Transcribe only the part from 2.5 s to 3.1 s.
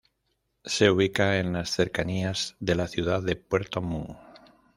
de la